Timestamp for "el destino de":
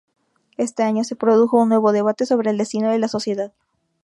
2.49-2.97